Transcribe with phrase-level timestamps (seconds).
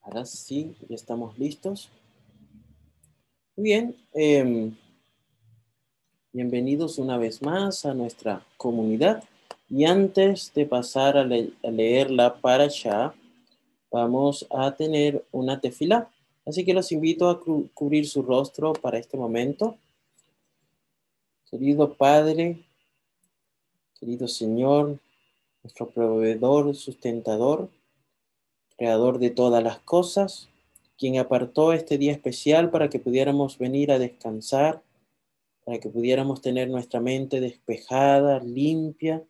[0.00, 1.90] Ahora sí, ya estamos listos.
[3.56, 3.96] Muy bien.
[4.14, 4.74] Em,
[6.32, 9.22] bienvenidos una vez más a nuestra comunidad.
[9.68, 13.14] Y antes de pasar a, leer la parasha,
[13.90, 16.10] vamos a tener una tefila.
[16.46, 17.40] Así que los invito a
[17.74, 19.76] cubrir su rostro para este momento.
[21.50, 22.67] Querido Padre,
[23.98, 25.00] querido Señor,
[25.62, 27.68] nuestro proveedor, sustentador,
[28.76, 30.48] creador de todas las cosas,
[30.96, 34.82] quien apartó este día especial para que pudiéramos venir a descansar,
[35.64, 39.24] para que pudiéramos tener nuestra mente despejada, limpia,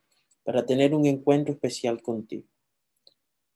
[0.44, 2.46] para tener un encuentro especial contigo.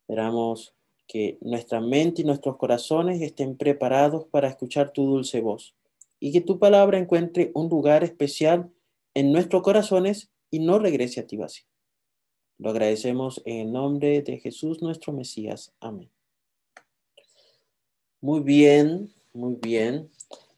[0.00, 0.74] Esperamos
[1.06, 5.74] que nuestra mente y nuestros corazones estén preparados para escuchar tu dulce voz
[6.20, 8.70] y que tu palabra encuentre un lugar especial
[9.14, 11.65] en nuestros corazones y no regrese a ti vacío.
[12.59, 15.72] Lo agradecemos en el nombre de Jesús nuestro Mesías.
[15.81, 16.11] Amén.
[18.20, 20.11] Muy bien, muy bien.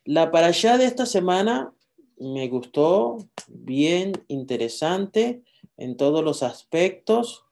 [0.05, 1.73] La para allá de esta semana
[2.19, 5.43] me gustó, bien interesante
[5.77, 7.45] en todos los aspectos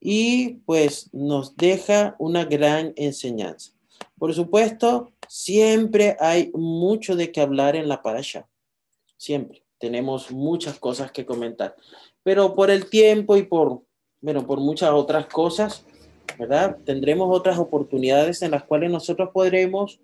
[0.00, 3.72] y pues nos deja una gran enseñanza.
[4.18, 8.48] Por supuesto, siempre hay mucho de qué hablar en la parasha.
[9.16, 11.74] Siempre tenemos muchas cosas que comentar.
[12.22, 13.82] Pero por el tiempo y por
[14.20, 15.84] bueno, por muchas otras cosas,
[16.38, 16.76] ¿verdad?
[16.84, 20.00] Tendremos otras oportunidades en las cuales nosotros podremos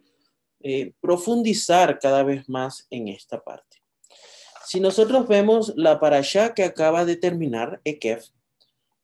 [0.60, 3.82] eh, profundizar cada vez más en esta parte.
[4.66, 8.28] Si nosotros vemos la parasha que acaba de terminar, Ekef,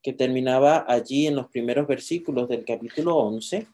[0.03, 3.67] que terminaba allí en los primeros versículos del capítulo 11,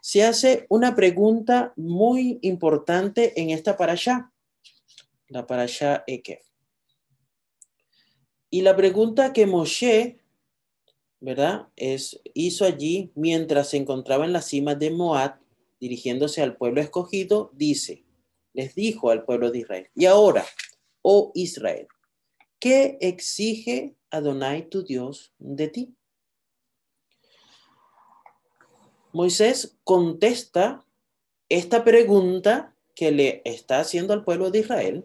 [0.00, 4.32] se hace una pregunta muy importante en esta parasha,
[5.28, 5.46] la
[6.06, 6.44] Ekef.
[8.50, 10.20] Y la pregunta que Moshe
[11.20, 11.68] ¿verdad?
[11.76, 15.40] Es, hizo allí mientras se encontraba en la cima de Moab,
[15.80, 18.04] dirigiéndose al pueblo escogido, dice,
[18.52, 20.44] les dijo al pueblo de Israel, y ahora,
[21.02, 21.88] oh Israel,
[22.58, 25.94] ¿qué exige Adonai tu Dios de ti?
[29.12, 30.84] Moisés contesta
[31.48, 35.04] esta pregunta que le está haciendo al pueblo de Israel,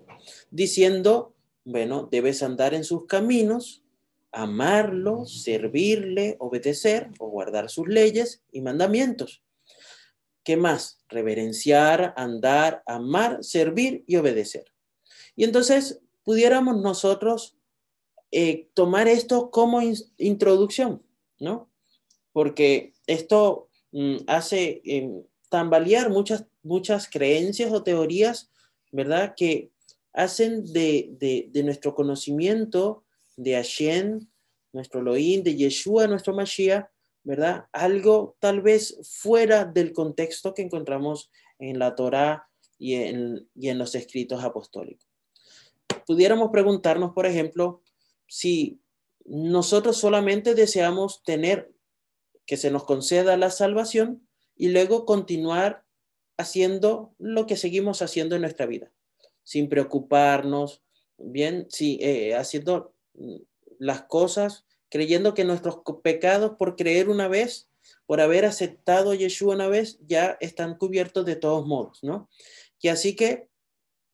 [0.49, 3.83] diciendo, bueno, debes andar en sus caminos,
[4.31, 9.43] amarlo, servirle, obedecer o guardar sus leyes y mandamientos.
[10.43, 11.03] ¿Qué más?
[11.07, 14.65] Reverenciar, andar, amar, servir y obedecer.
[15.35, 17.59] Y entonces pudiéramos nosotros
[18.31, 19.81] eh, tomar esto como
[20.17, 21.03] introducción,
[21.39, 21.69] ¿no?
[22.31, 28.49] Porque esto mm, hace em, tambalear muchas, muchas creencias o teorías,
[28.91, 29.33] ¿verdad?
[29.35, 29.71] Que
[30.13, 33.03] hacen de, de nuestro conocimiento
[33.35, 34.27] de Hashem,
[34.71, 36.87] nuestro Elohim, de Yeshua, nuestro Mashiach,
[37.23, 37.67] ¿verdad?
[37.71, 42.47] Algo tal vez fuera del contexto que encontramos en la Torá
[42.77, 45.07] y en, y en los escritos apostólicos.
[46.05, 47.81] Pudiéramos preguntarnos, por ejemplo,
[48.27, 48.81] si
[49.25, 51.71] nosotros solamente deseamos tener
[52.45, 55.82] que se nos conceda la salvación y luego continuar
[56.37, 58.91] haciendo lo que seguimos haciendo en nuestra vida,
[59.43, 60.81] sin preocuparnos,
[61.17, 62.93] bien, sí, eh, haciendo
[63.79, 67.67] las cosas creyendo que nuestros pecados por creer una vez,
[68.05, 72.29] por haber aceptado a Yeshua una vez, ya están cubiertos de todos modos, ¿no?
[72.79, 73.49] Y así que,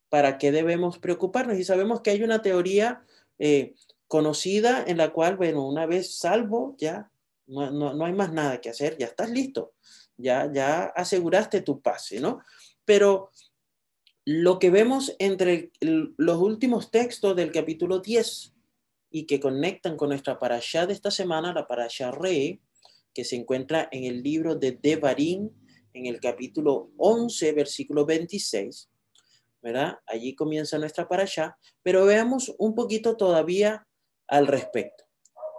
[0.07, 1.57] ¿para qué debemos preocuparnos?
[1.57, 3.03] Y sabemos que hay una teoría
[3.39, 3.75] eh,
[4.07, 7.11] conocida en la cual, bueno, una vez salvo, ya
[7.45, 9.73] no, no, hay más nada que hacer, ya estás listo,
[10.19, 12.41] ya, ya aseguraste tu pase, ¿no?
[12.85, 13.31] Pero
[14.25, 18.53] lo que vemos entre los últimos textos del capítulo 10
[19.11, 22.59] y que conectan con nuestra parasha de esta semana, la parasha Re,
[23.13, 25.49] que se encuentra en el libro de Devarim,
[25.93, 28.89] en el capítulo 11, versículo 26.
[29.61, 29.97] ¿Verdad?
[30.05, 33.87] Allí comienza nuestra parasha, pero veamos un poquito todavía
[34.27, 35.05] al respecto.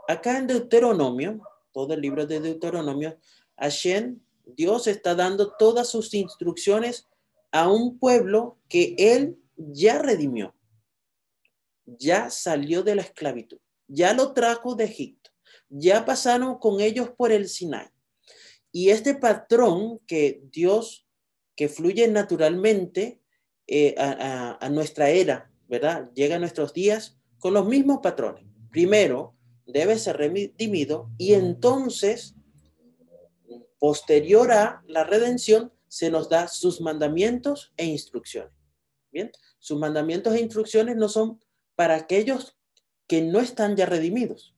[0.08, 1.40] Acá en Deuteronomio,
[1.72, 3.18] todo el libro de Deuteronomio,
[3.56, 4.20] Hashem,
[4.56, 7.08] Dios está dando todas sus instrucciones
[7.52, 10.54] a un pueblo que él ya redimió
[11.98, 13.58] ya salió de la esclavitud,
[13.88, 15.30] ya lo trajo de Egipto,
[15.68, 17.88] ya pasaron con ellos por el Sinai.
[18.72, 21.06] Y este patrón que Dios,
[21.56, 23.20] que fluye naturalmente
[23.66, 26.10] eh, a, nuestra era, ¿verdad?
[26.14, 28.44] Llega a nuestros días con los mismos patrones.
[28.70, 29.34] Primero,
[29.66, 32.36] debe ser redimido y entonces,
[33.80, 38.52] posterior a la redención, se nos da sus mandamientos e instrucciones.
[39.10, 41.40] Bien, sus mandamientos e instrucciones no son
[41.74, 42.56] para aquellos
[43.08, 44.54] que no están ya redimidos,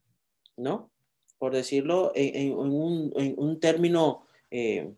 [0.58, 0.92] ¿no?
[1.38, 4.92] Por decirlo en, un, término eh,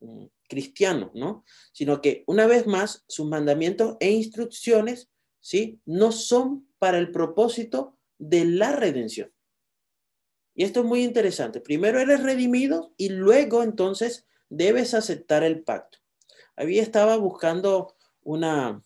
[0.00, 1.44] mm, cristiano, ¿no?
[1.72, 5.08] Sino que una vez más, sus mandamientos e instrucciones,
[5.40, 5.80] ¿sí?
[5.84, 9.30] No son para el propósito de la redención.
[10.58, 11.60] Y esto es muy interesante.
[11.60, 15.98] Primero eres redimido y luego entonces debes aceptar el pacto.
[16.56, 17.94] Había estaba buscando
[18.24, 18.82] una,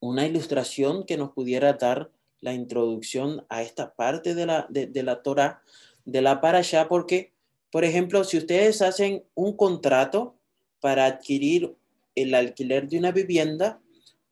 [0.00, 5.22] una ilustración que nos pudiera dar la introducción a esta parte de la, de, la
[5.22, 5.62] Torah,
[6.04, 7.32] de la allá porque,
[7.70, 10.34] por ejemplo, si ustedes hacen un contrato
[10.80, 11.76] para adquirir
[12.16, 13.80] el alquiler de una vivienda,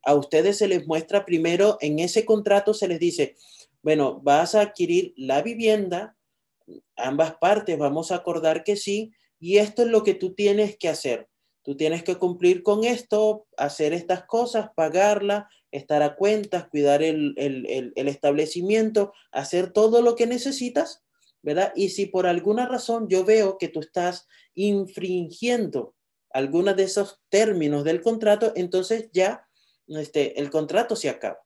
[0.03, 3.37] a ustedes se les muestra primero en ese contrato, se les dice,
[3.85, 6.17] bueno, vas a adquirir la vivienda,
[6.97, 10.89] ambas partes vamos a acordar que sí, y esto es lo que tú tienes que
[10.89, 11.29] hacer.
[11.63, 17.35] Tú tienes que cumplir con esto, hacer estas cosas, pagarla, estar a cuentas, cuidar el,
[17.95, 21.03] establecimiento, hacer todo lo que necesitas,
[21.43, 21.73] ¿verdad?
[21.77, 25.95] Y si por alguna razón yo veo que tú estás infringiendo
[26.31, 29.47] algunos de esos términos del contrato, entonces ya
[29.87, 31.41] este, el contrato se acaba.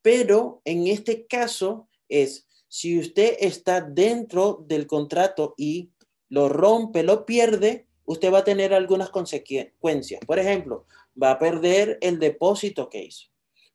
[0.00, 5.90] Pero en este caso es, si usted está dentro del contrato y
[6.30, 10.24] lo rompe, lo pierde, usted va a tener algunas consecuencias.
[10.26, 10.86] Por ejemplo,
[11.22, 13.28] va a perder el depósito que hizo.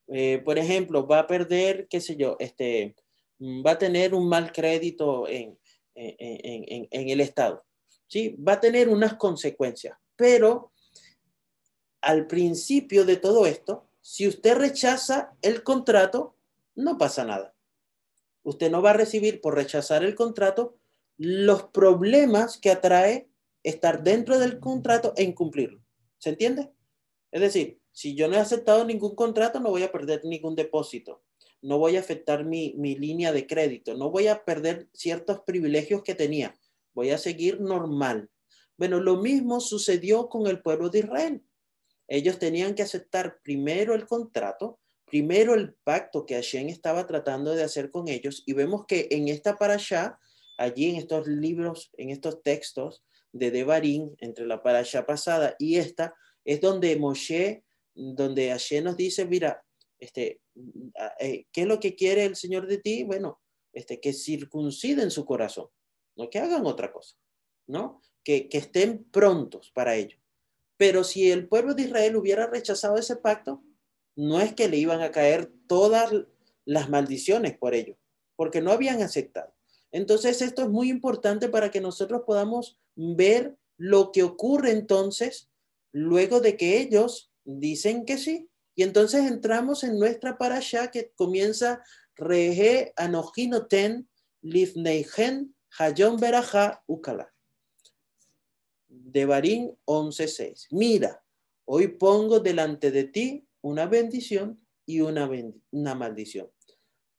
[0.08, 2.96] Eh, por ejemplo, va a perder, qué sé yo, este,
[3.38, 5.60] mm, va a tener un mal crédito en,
[5.94, 7.64] en, en, el Estado.
[8.08, 8.36] ¿sí?
[8.38, 10.72] Va a tener unas consecuencias, pero
[12.02, 16.36] al principio de todo esto, si usted rechaza el contrato,
[16.74, 17.54] no pasa nada.
[18.48, 20.78] Usted no va a recibir por rechazar el contrato
[21.18, 23.28] los problemas que atrae
[23.62, 25.84] estar dentro del contrato e incumplirlo.
[26.18, 26.72] ¿Se entiende?
[27.30, 31.26] Es decir, si yo no he aceptado ningún contrato, no voy a perder ningún depósito,
[31.62, 36.16] no voy a afectar mi, línea de crédito, no voy a perder ciertos privilegios que
[36.16, 36.58] tenía,
[36.94, 38.30] voy a seguir normal.
[38.78, 41.44] Bueno, lo mismo sucedió con el pueblo de Israel.
[42.08, 47.64] Ellos tenían que aceptar primero el contrato, primero el pacto que Hashem estaba tratando de
[47.64, 50.20] hacer con ellos, y vemos que en esta parasha,
[50.58, 56.14] allí en estos libros, en estos textos de Devarim, entre la parasha pasada y esta,
[56.46, 57.64] es donde Moshe
[57.98, 59.64] donde Hashem nos dice, mira,
[60.00, 60.42] este,
[61.20, 63.04] eh, ¿qué es lo que quiere el Señor de ti?
[63.04, 63.42] Bueno,
[63.74, 65.68] este, que circunciden su corazón,
[66.16, 67.16] no que hagan otra cosa,
[67.66, 68.02] ¿no?
[68.24, 70.18] Que, que estén prontos para ello.
[70.78, 73.64] Pero si el pueblo de Israel hubiera rechazado ese pacto,
[74.18, 76.12] no es que le iban a caer todas
[76.66, 77.98] las maldiciones por ello,
[78.36, 79.54] porque no habían aceptado.
[79.94, 85.50] Entonces, esto es muy importante para que nosotros podamos ver lo que ocurre entonces
[85.94, 88.50] luego de que ellos Dicen que sí.
[88.76, 91.82] Y entonces entramos en nuestra parasha que comienza
[92.16, 94.10] Rehe Anojinoten
[94.42, 97.34] Lifneigen Hayon Beraja Ukala.
[98.90, 100.68] Devarim 11.6.
[100.72, 101.24] Mira,
[101.64, 105.30] hoy pongo delante de ti una bendición y una,
[105.72, 106.50] una maldición.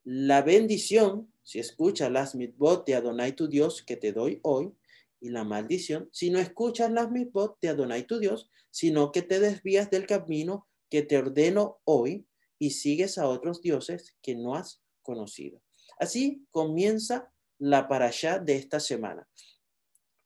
[0.04, 4.72] La bendición, si escuchas las mitbot de Adonai tu Dios que te doy hoy,
[5.20, 9.40] y la maldición, si no escuchas las mitbot de Adonai tu Dios, sino que te
[9.40, 12.26] desvías del camino que te ordeno hoy
[12.58, 15.60] y sigues a otros dioses que no has conocido.
[15.98, 19.28] Así comienza la parasha de esta semana.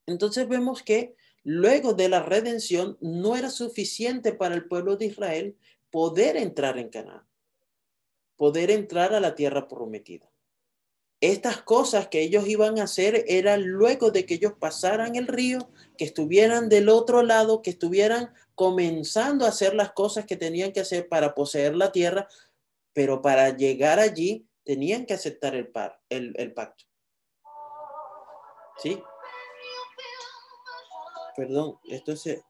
[0.06, 5.56] Entonces vemos que luego de la redención no era suficiente para el pueblo de Israel
[5.92, 7.28] poder entrar en Canaán,
[8.36, 10.32] poder entrar a la tierra prometida
[11.22, 15.70] estas cosas que ellos iban a hacer eran luego de que ellos pasaran el río,
[15.96, 20.80] que estuvieran del otro lado, que estuvieran comenzando a hacer las cosas que tenían que
[20.80, 22.26] hacer para poseer la tierra,
[22.92, 26.86] pero para llegar allí tenían que aceptar el, par, el, pacto.
[28.82, 29.00] ¿Sí?
[31.36, 32.42] Perdón, esto es...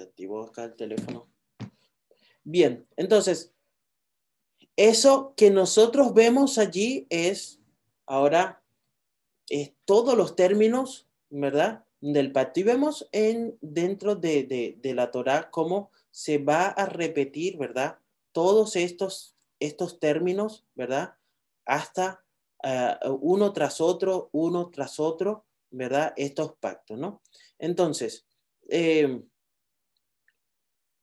[0.00, 1.28] Se activó acá el teléfono.
[2.42, 3.52] Bien, entonces,
[4.74, 7.60] eso que nosotros vemos allí es
[8.06, 8.62] ahora
[9.50, 11.84] es todos los términos, ¿verdad?
[12.00, 17.98] Del pacto y vemos en, dentro de, la Torah cómo se va a repetir, ¿verdad?
[18.32, 21.12] Todos estos, estos términos, ¿verdad?
[21.66, 22.24] Hasta
[22.62, 26.14] eh, uno tras otro, uno tras otro, ¿verdad?
[26.16, 27.20] Estos pactos, ¿no?
[27.58, 28.24] Entonces,
[28.70, 29.20] eh,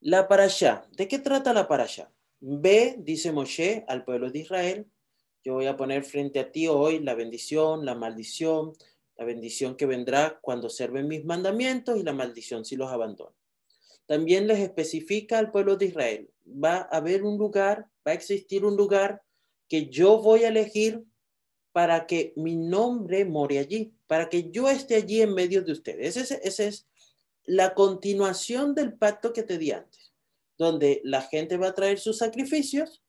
[0.01, 2.12] la parasha, ¿de qué trata la parasha?
[2.39, 4.88] Ve, dice Moshe al pueblo de Israel,
[5.44, 8.74] yo voy a poner frente a ti hoy la bendición, la maldición,
[9.18, 13.36] la bendición que vendrá cuando observen mis mandamientos y la maldición si los abandono.
[14.06, 18.63] también les especifica al pueblo de Israel, va a haber un lugar, va a existir
[18.63, 19.22] un lugar
[19.68, 21.04] que yo voy a elegir
[21.74, 26.16] para que mi nombre more allí, para que yo esté allí en medio de ustedes.
[26.16, 26.88] Esa es, es
[27.48, 30.13] la continuación del pacto que te di antes,
[30.58, 33.01] donde la gente va a traer sus sacrificios,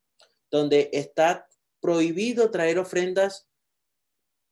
[0.50, 1.49] donde está
[1.80, 3.47] prohibido traer ofrendas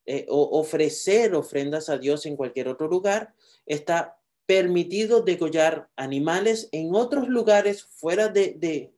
[0.04, 6.94] eh, o ofrecer ofrendas a Dios en cualquier otro lugar, está permitido degollar animales en
[6.94, 8.92] otros lugares fuera de,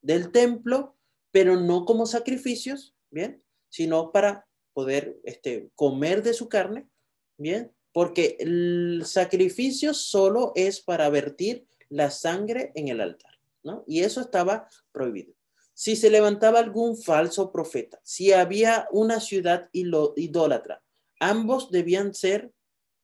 [0.00, 0.96] del templo,
[1.30, 3.42] pero no como sacrificios, ¿bien?
[3.68, 6.88] Sino para poder este, comer de su carne,
[7.36, 7.72] ¿bien?
[7.92, 13.84] Porque el sacrificio solo es para vertir la sangre en el altar, ¿no?
[13.86, 15.34] Y eso estaba prohibido.
[15.74, 20.82] Si se levantaba algún falso profeta, si había una ciudad idólatra,
[21.18, 22.52] ambos debían ser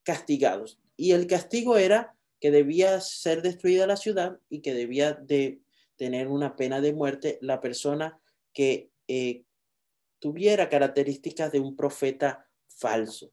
[0.03, 5.61] castigados y el castigo era que debía ser destruida la ciudad y que debía de
[5.97, 8.19] tener una pena de muerte la persona
[8.53, 9.43] que eh,
[10.19, 13.33] tuviera características de un profeta falso.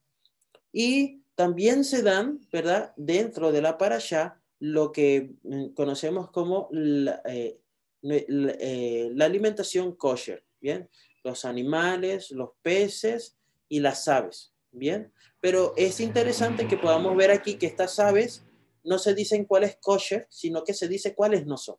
[0.71, 2.94] Y también se dan, ¿verdad?
[2.96, 7.60] Dentro de la parasha, lo que mm, conocemos como la, eh,
[8.01, 10.89] eh, la alimentación kosher, ¿bien?
[11.24, 13.38] Los animales, los peces
[13.68, 15.12] y las aves, ¿bien?
[15.42, 18.44] Pero es interesante que podamos ver aquí que estas aves
[18.84, 21.77] no se dicen cuál es kosher, sino que se dice cuáles no son.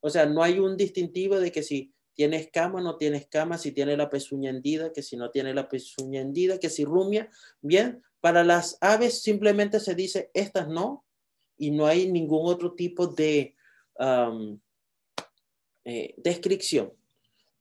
[0.00, 3.72] O sea, no hay un distintivo de que si tiene escama, no tiene escama, si
[3.72, 7.30] tiene la pezuña hendida, que si no tiene la pezuña hendida, que si rumia.
[7.60, 11.04] Bien, para las aves simplemente se dice estas no,
[11.56, 13.54] y no hay ningún otro tipo de
[15.84, 16.92] eh, descripción.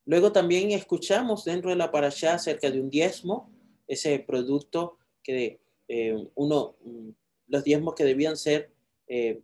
[0.05, 3.51] Luego también escuchamos dentro de la parasha acerca de un diezmo,
[3.87, 7.09] ese producto que eh, uno, mm,
[7.47, 8.71] los diezmos que debían ser
[9.07, 9.41] eh,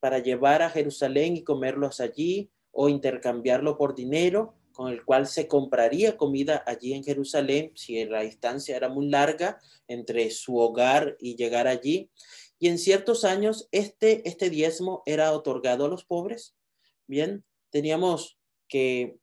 [0.00, 5.48] para llevar a Jerusalén y comerlos allí o intercambiarlo por dinero con el cual se
[5.48, 11.36] compraría comida allí en Jerusalén si la distancia era muy larga entre su hogar y
[11.36, 12.10] llegar allí.
[12.58, 16.54] Y en ciertos años este, este diezmo era otorgado a los pobres.
[17.06, 19.16] Bien, teníamos que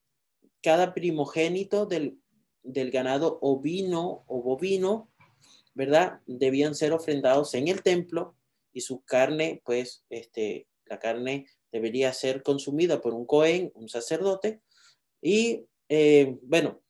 [0.62, 2.20] cada primogénito del,
[2.64, 5.10] del ganado ovino o bovino
[5.78, 6.22] ¿verdad?
[6.26, 8.36] Debían ser ofrendados en el templo
[8.74, 14.60] y su carne, pues, este, la carne debería ser consumida por un cohen, un sacerdote.
[15.22, 16.82] Y, eh, bueno,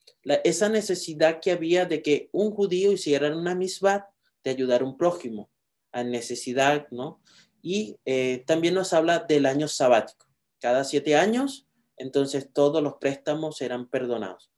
[0.44, 4.10] esa necesidad que había de que un judío hiciera una misbah
[4.44, 5.50] de ayudar a un prójimo,
[5.92, 7.22] a necesidad, ¿no?
[7.62, 10.26] Y eh, también nos habla del año sabático.
[10.60, 11.68] Cada siete años,
[11.98, 14.52] entonces todos los préstamos eran perdonados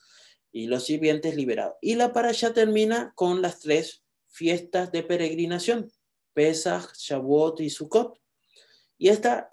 [0.52, 1.76] y los sirvientes liberados.
[1.82, 5.92] Y la parasha termina con las tres fiestas de peregrinación,
[6.34, 8.20] Pesach, Shavuot y Sukkot.
[8.98, 9.50] Y esta,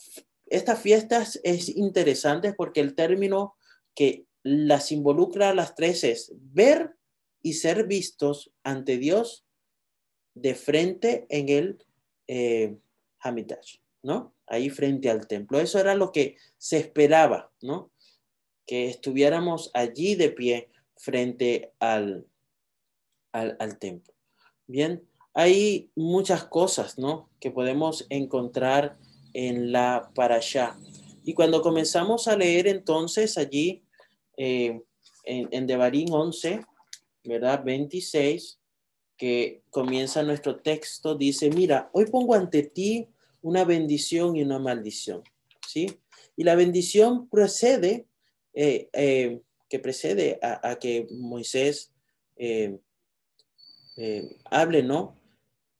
[0.46, 3.55] estas fiestas es interesante porque el término
[3.96, 6.94] que las involucra a las tres es ver
[7.42, 9.44] y ser vistos ante Dios
[10.34, 11.84] de frente en el
[12.28, 12.76] eh,
[14.02, 14.34] ¿no?
[14.46, 15.58] Ahí frente al templo.
[15.58, 17.90] Eso era lo que se esperaba, ¿no?
[18.66, 22.26] Que estuviéramos allí de pie frente al,
[23.32, 24.14] al, al templo.
[24.68, 25.02] Bien,
[25.34, 27.28] hay muchas cosas, ¿no?
[27.40, 28.96] Que podemos encontrar
[29.32, 30.78] en la parasha.
[31.24, 33.85] Y cuando comenzamos a leer entonces allí
[34.36, 34.80] eh,
[35.24, 36.60] en, en Devarim 11,
[37.24, 37.62] ¿verdad?
[37.64, 38.58] 26,
[39.16, 43.08] que comienza nuestro texto, dice, mira, hoy pongo ante ti
[43.42, 45.22] una bendición y una maldición,
[45.66, 45.86] ¿sí?
[46.36, 48.06] Y la bendición procede,
[48.52, 51.92] eh, eh, que precede a, que Moisés
[52.36, 52.78] eh,
[54.44, 55.16] hable, ¿no?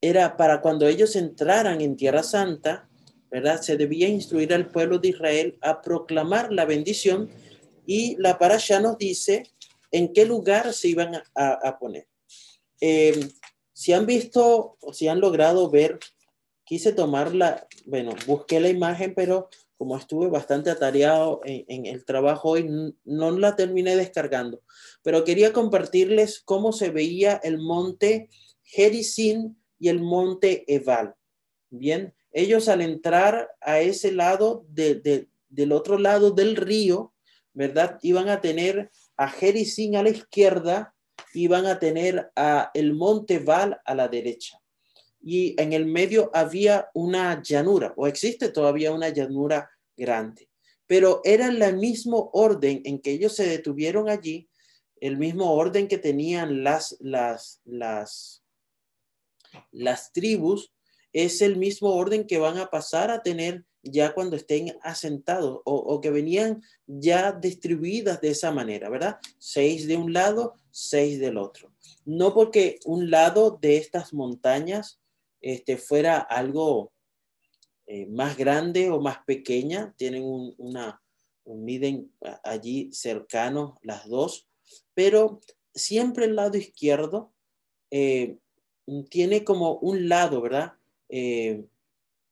[0.01, 2.89] Era para cuando ellos entraran en Tierra Santa,
[3.31, 3.61] ¿verdad?
[3.61, 7.31] Se debía instruir al pueblo de Israel a proclamar la bendición
[7.87, 9.45] y la parasha nos dice
[9.91, 12.09] en qué lugar se iban a, poner.
[12.81, 13.29] Eh,
[13.73, 15.99] si han visto o si han logrado ver,
[16.65, 22.95] quise tomarla, bueno, busqué la imagen, pero como estuve bastante atareado en, el trabajo hoy,
[23.05, 24.63] no la terminé descargando,
[25.03, 28.31] pero quería compartirles cómo se veía el monte
[28.63, 31.15] Gerizim y el monte Eval.
[31.69, 37.13] Bien, ellos al entrar a ese lado del otro lado del río,
[37.57, 37.99] ¿verdad?
[38.03, 40.95] Iban a tener a Gerizim a la izquierda,
[41.33, 44.61] iban a tener a el monte Val a la derecha
[45.23, 50.51] y en el medio había una llanura, o existe todavía una llanura grande,
[50.87, 54.49] pero era el mismo orden en que ellos se detuvieron allí,
[55.01, 57.63] el mismo orden que tenían las, las,
[59.73, 60.73] las tribus,
[61.15, 66.01] es el mismo orden que van a pasar a tener ya cuando estén asentados o,
[66.01, 69.19] que venían ya distribuidas de esa manera, ¿verdad?
[69.39, 71.73] Seis de un lado, seis del otro.
[72.05, 75.01] No porque un lado de estas montañas
[75.41, 76.93] este, fuera algo
[77.87, 80.25] eh, más grande o más pequeña, tienen
[80.59, 81.01] una,
[81.45, 82.13] miden
[82.43, 84.49] allí cercanos las dos,
[84.95, 85.41] pero
[85.75, 87.33] siempre el lado izquierdo
[87.91, 88.39] eh,
[89.09, 90.73] tiene como un lado, ¿verdad?
[91.09, 91.65] Eh,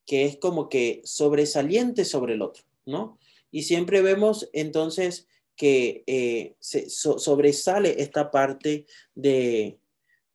[0.07, 3.19] que es como que sobresaliente sobre el otro, ¿no?
[3.51, 9.79] Y siempre vemos entonces que eh, se, sobresale esta parte de,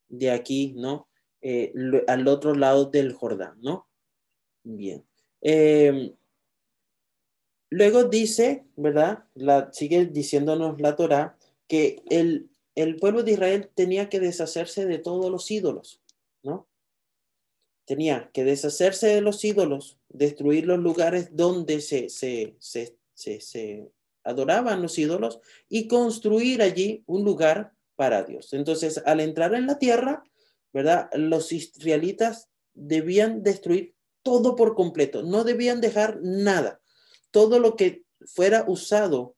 [0.07, 1.07] de aquí, ¿no?
[2.07, 3.87] al otro lado del Jordán, ¿no?
[4.63, 5.05] Bien.
[5.41, 6.13] Em,
[7.69, 9.25] luego dice, ¿verdad?
[9.35, 14.97] La, sigue diciéndonos la Torah que el, el pueblo de Israel tenía que deshacerse de
[14.99, 15.98] todos los ídolos.
[17.89, 23.89] Tenía que deshacerse de los ídolos, destruir los lugares donde se, se, se, se
[24.23, 28.53] adoraban los ídolos y construir allí un lugar para Dios.
[28.53, 30.23] Entonces, al entrar en la tierra,
[30.71, 31.09] ¿verdad?
[31.13, 36.81] Los israelitas debían destruir todo por completo, no debían dejar nada.
[37.31, 39.35] Todo lo que fuera usado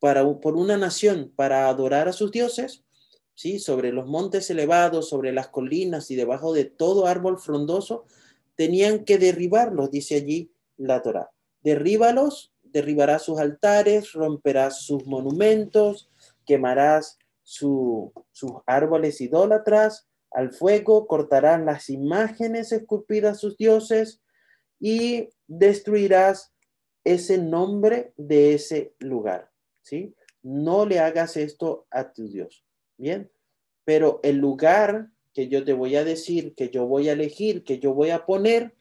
[0.00, 2.83] para, por una nación para adorar a sus dioses,
[3.34, 3.58] ¿sí?
[3.58, 8.06] sobre los montes elevados, sobre las colinas y debajo de todo árbol frondoso,
[8.56, 11.30] tenían que derribarlos, dice allí la Torá.
[11.62, 16.10] Derríbalos, derribarás sus altares, romperás sus monumentos,
[16.44, 18.12] quemarás sus
[18.66, 24.20] árboles idólatras al fuego, cortarán las imágenes esculpidas sus dioses
[24.80, 26.52] y destruirás
[27.04, 29.50] ese nombre de ese lugar,
[29.82, 30.14] ¿sí?
[30.42, 32.64] No le hagas esto a tu Dios,
[33.04, 33.30] ¿bien?
[33.84, 37.78] Pero el lugar que yo te voy a decir, que yo voy a elegir, que
[37.78, 38.74] yo voy a poner,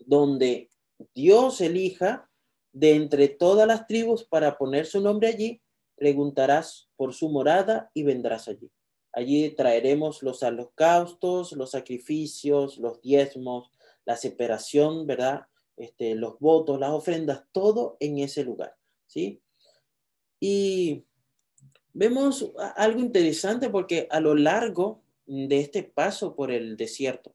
[0.00, 0.70] donde
[1.14, 2.28] Dios elija
[2.72, 5.62] de entre todas las tribus para poner su nombre allí,
[5.94, 8.72] preguntarás por su morada y vendrás allí.
[9.12, 13.70] Allí traeremos los holocaustos, los sacrificios, los diezmos,
[14.04, 15.42] la separación, ¿verdad?
[15.76, 18.74] Este, los votos, las ofrendas, todo en ese lugar,
[19.06, 19.40] ¿sí?
[20.40, 21.04] Y
[21.98, 27.34] vemos algo interesante porque a lo largo de este paso por el desierto,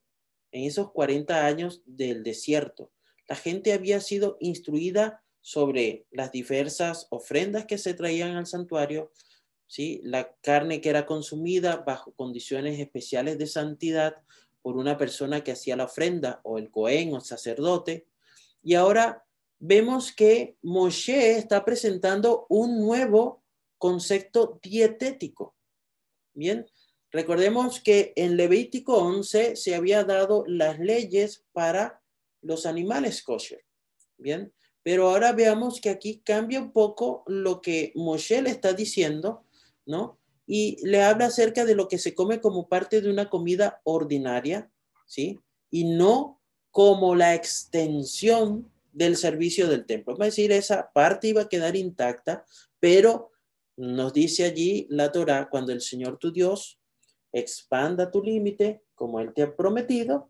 [0.53, 2.89] en esos 40 años del desierto,
[3.27, 9.11] la gente había sido instruida sobre las diversas ofrendas que se traían al santuario,
[9.67, 9.99] ¿sí?
[10.05, 14.15] la carne que era consumida bajo condiciones especiales de santidad
[14.61, 18.05] por una persona que hacía la ofrenda, o el cohen o sacerdote.
[18.63, 19.25] Y ahora
[19.59, 23.42] vemos que Moshe está presentando un nuevo
[23.83, 25.57] concepto dietético.
[26.33, 26.65] Bien,
[27.11, 32.01] recordemos que en Levítico 11 se había dado las leyes para
[32.39, 33.65] los animales kosher.
[34.17, 39.43] Bien, pero ahora veamos que aquí cambia un poco lo que Moshe le está diciendo,
[39.85, 40.17] ¿no?
[40.47, 44.71] Y le habla acerca de lo que se come como parte de una comida ordinaria,
[45.05, 45.41] ¿sí?
[45.71, 46.39] Y no
[46.71, 50.13] como la extensión del servicio del templo.
[50.13, 52.45] Es decir, esa parte iba a quedar intacta,
[52.79, 53.32] pero
[53.77, 56.79] nos dice allí la Torah, cuando el Señor tu Dios
[57.31, 60.29] expanda tu límite, como Él te ha prometido,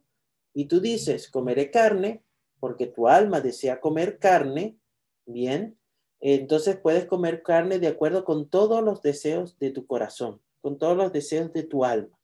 [0.53, 2.23] y tú dices, comeré carne,
[2.60, 4.77] porque tu alma desea comer carne,
[5.25, 5.77] bien,
[6.21, 10.95] entonces puedes comer carne de acuerdo con todos los deseos de tu corazón, con todos
[10.95, 12.17] los deseos de tu alma.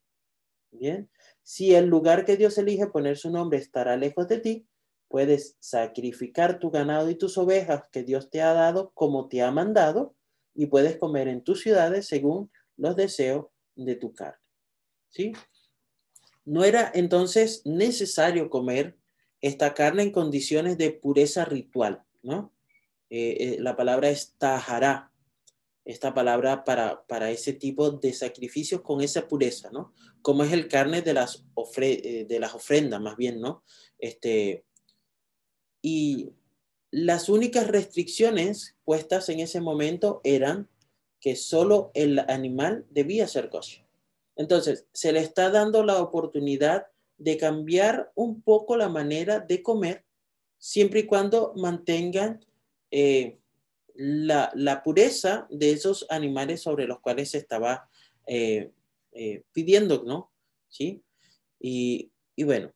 [0.71, 1.09] Bien,
[1.43, 4.67] si el lugar que Dios elige poner su nombre estará lejos de ti,
[5.09, 9.51] puedes sacrificar tu ganado y tus ovejas que Dios te ha dado como te ha
[9.51, 10.15] mandado,
[10.53, 14.39] y puedes comer en tus ciudades según los deseos de tu carne.
[15.09, 15.33] ¿Sí?
[16.45, 18.97] No era entonces necesario comer
[19.41, 22.53] esta carne en condiciones de pureza ritual, ¿no?
[23.09, 25.11] Eh, eh, la palabra es tajará,
[25.85, 29.93] esta palabra para, para ese tipo de sacrificios con esa pureza, ¿no?
[30.21, 31.43] Como es el carne de las,
[31.77, 33.63] eh, de las ofrendas, más bien, ¿no?
[33.97, 34.65] Este,
[35.81, 36.29] y
[36.91, 40.67] las únicas restricciones puestas en ese momento eran
[41.19, 43.85] que solo el animal debía ser kosher.
[44.35, 50.05] Entonces, se le está dando la oportunidad de cambiar un poco la manera de comer,
[50.57, 52.43] siempre y cuando mantengan
[52.89, 53.37] eh,
[53.93, 57.89] la, pureza de esos animales sobre los cuales se estaba
[58.25, 58.71] eh,
[59.11, 60.31] eh, pidiendo, ¿no?
[60.69, 61.03] ¿Sí?
[61.59, 62.71] Y, y bueno,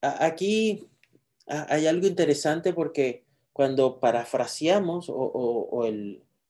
[0.00, 0.88] aquí
[1.46, 5.86] hay algo interesante porque cuando parafraseamos o,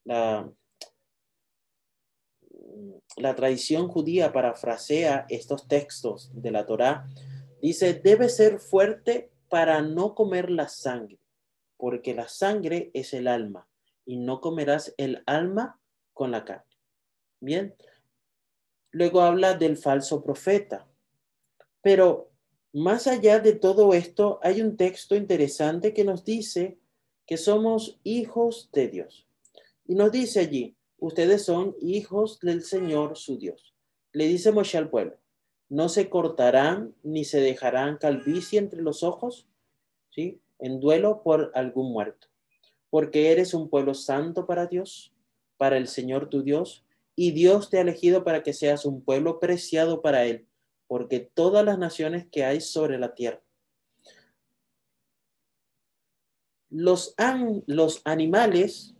[0.05, 0.51] la,
[3.17, 7.07] la tradición judía parafrasea estos textos de la Torá,
[7.61, 11.19] dice, debe ser fuerte para no comer la sangre,
[11.77, 13.69] porque la sangre es el alma,
[14.05, 15.79] y no comerás el alma
[16.13, 16.75] con la carne.
[17.41, 17.75] Bien.
[18.91, 20.87] Luego habla del falso profeta.
[21.83, 22.31] Pero
[22.75, 26.77] más allá de todo esto, hay un texto interesante que nos dice
[27.25, 29.29] que somos hijos de Dios.
[29.87, 33.75] Y nos dice allí, ustedes son hijos del Señor su Dios.
[34.13, 35.17] Le dice Moshe al pueblo,
[35.69, 39.47] no se cortarán ni se dejarán calvicie entre los ojos,
[40.11, 40.41] ¿sí?
[40.59, 42.27] En duelo por algún muerto,
[42.91, 45.13] porque eres un pueblo santo para Dios,
[45.59, 46.85] para el Señor tu Dios,
[47.15, 50.49] y Dios te ha elegido para que seas un pueblo preciado para Él,
[50.87, 53.43] porque todas las naciones que hay sobre la tierra.
[56.71, 57.15] Los,
[57.67, 58.95] los animales,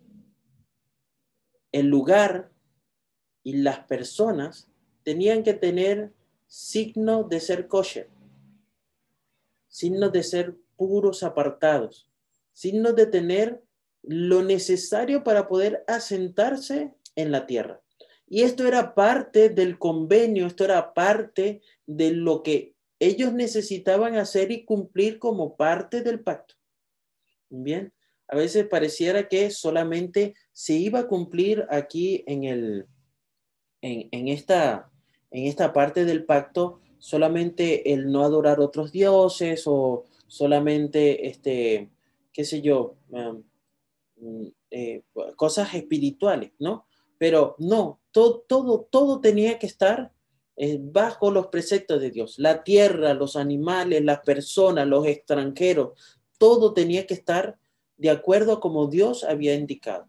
[1.73, 2.53] el lugar
[3.43, 4.69] y las personas
[5.03, 6.15] tenían que tener
[6.47, 8.09] signo de ser kosher,
[9.69, 12.11] signo de ser puros apartados,
[12.53, 13.63] signo de tener
[14.03, 17.84] lo necesario para poder asentarse en la tierra.
[18.35, 24.51] Y esto era parte del convenio, esto era parte de lo que ellos necesitaban hacer
[24.51, 26.57] y cumplir como parte del pacto.
[27.49, 27.93] Bien,
[28.27, 32.87] a veces pareciera que solamente se iba a cumplir aquí en, el,
[33.81, 34.91] en, en esta
[35.31, 41.89] en esta parte del pacto solamente el no adorar otros dioses o solamente, este,
[42.33, 43.45] qué sé yo, um,
[44.17, 45.03] mm, eh,
[45.37, 46.87] cosas espirituales, ¿no?
[47.17, 50.13] Pero no, todo, todo, todo tenía que estar
[50.57, 52.39] eh, bajo los preceptos de Dios.
[52.39, 55.99] La tierra, los animales, las personas, los extranjeros,
[56.39, 57.59] todo tenía que estar
[57.97, 60.07] de acuerdo a como Dios había indicado.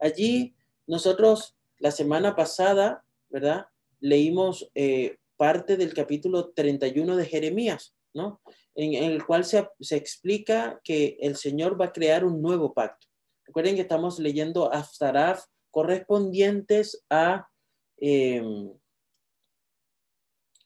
[0.00, 0.54] Allí
[0.86, 3.66] nosotros la semana pasada, ¿verdad?
[3.98, 8.40] leímos eh, parte del capítulo 31 de Jeremías, ¿no?
[8.76, 13.08] En, el cual se, explica que el Señor va a crear un nuevo pacto.
[13.44, 17.48] Recuerden que estamos leyendo Aftaraf correspondientes a,
[17.96, 18.72] em,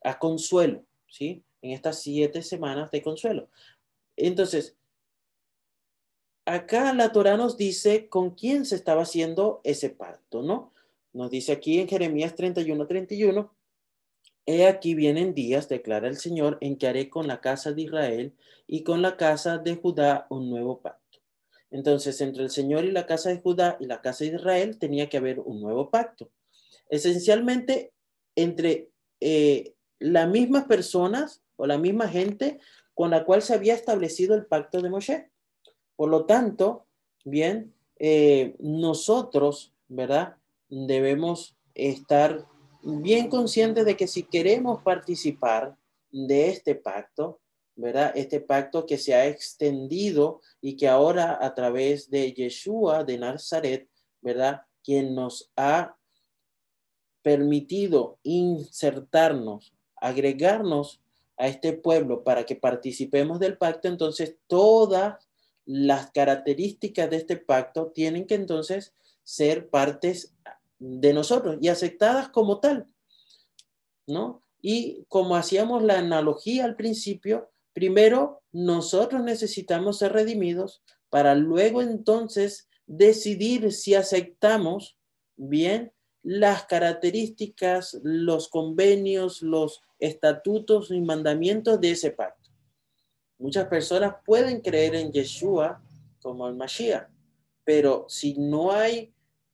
[0.05, 1.43] a consuelo, ¿sí?
[1.63, 3.49] En estas siete semanas de consuelo.
[4.17, 4.77] Entonces,
[6.45, 10.75] acá la Torah nos dice con quién se estaba haciendo ese pacto, ¿no?
[11.15, 13.57] Nos dice aquí en Jeremías 31, 31,
[14.49, 18.37] He aquí vienen días, declara el Señor, en que haré con la casa de Israel
[18.69, 21.06] y con la casa de Judá un nuevo pacto.
[21.71, 25.09] Entonces, entre el Señor y la casa de Judá y la casa de Israel tenía
[25.09, 26.31] que haber un nuevo pacto.
[26.89, 27.93] Esencialmente,
[28.37, 32.61] entre eh, las mismas personas o la misma gente
[32.95, 35.31] con la cual se había establecido el pacto de Moshe.
[35.97, 36.87] Por lo tanto,
[37.25, 40.37] bien, eh, nosotros, ¿verdad?
[40.69, 42.47] debemos estar
[42.83, 45.77] bien conscientes de que si queremos participar
[46.11, 47.41] de este pacto,
[47.77, 48.13] ¿verdad?
[48.15, 53.89] Este pacto que se ha extendido y que ahora a través de Yeshua de Nazaret,
[54.23, 54.63] ¿verdad?
[54.83, 55.97] Quien nos ha
[57.23, 61.01] permitido insertarnos, agregarnos
[61.37, 65.17] a este pueblo para que participemos del pacto, entonces todas
[65.67, 70.35] las características de este pacto tienen que entonces ser partes
[70.79, 72.87] de nosotros y aceptadas como tal,
[74.07, 74.43] ¿no?
[74.63, 82.71] Y como hacíamos la analogía al principio, primero nosotros necesitamos ser redimidos para luego entonces
[82.87, 84.97] decidir si aceptamos
[85.37, 92.51] bien las características, los convenios, los estatutos y mandamientos de ese pacto.
[93.39, 95.83] Muchas personas pueden creer en Yeshua
[96.23, 97.11] como el Mashiach,
[97.63, 99.13] pero si no hay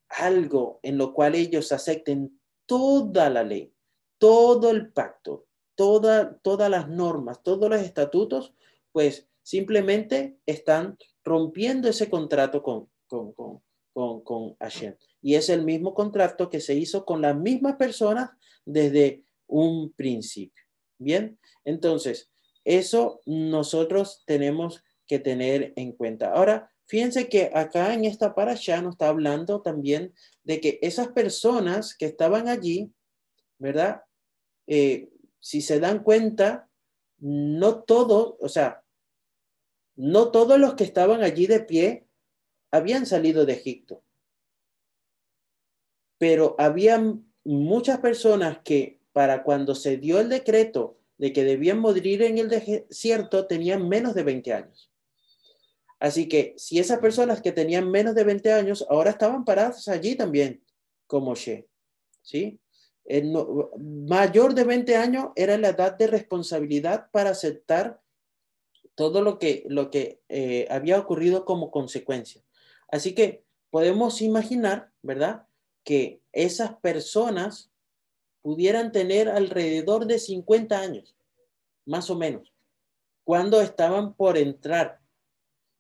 [0.09, 3.75] algo en lo cual ellos acepten toda la ley,
[4.19, 8.55] todo el pacto, toda, todas las normas, todos los estatutos,
[8.93, 14.95] pues simplemente están rompiendo ese contrato con, con, con, con, Hashem.
[15.21, 18.31] Y es el mismo contrato que se hizo con las mismas personas
[18.65, 20.63] desde un principio.
[20.99, 22.31] Bien, entonces,
[22.65, 26.33] eso nosotros tenemos que tener en cuenta.
[26.33, 30.13] Ahora, Fíjense que acá en esta parasha nos está hablando también
[30.45, 32.93] de que esas personas que estaban allí,
[33.59, 34.03] ¿verdad?
[34.67, 35.09] Eh,
[35.43, 36.71] si se dan cuenta,
[37.19, 38.85] no todos, o sea,
[39.97, 42.07] no todos los que estaban allí de pie
[42.71, 44.05] habían salido de Egipto.
[46.17, 47.03] Pero había
[47.45, 52.49] muchas personas que para cuando se dio el decreto de que debían morir en el
[52.49, 54.93] desierto tenían menos de 20 años.
[55.99, 60.15] Así que si esas personas que tenían menos de 20 años ahora estaban paradas allí
[60.15, 60.65] también,
[61.09, 61.69] como She,
[62.23, 62.61] ¿sí?
[63.05, 63.33] El
[63.79, 68.01] mayor de 20 años era la edad de responsabilidad para aceptar
[68.95, 72.43] todo lo que, lo que eh, había ocurrido como consecuencia.
[72.89, 75.47] Así que podemos imaginar, ¿verdad?
[75.83, 77.71] Que esas personas
[78.43, 81.17] pudieran tener alrededor de 50 años,
[81.87, 82.53] más o menos,
[83.25, 85.01] cuando estaban por entrar.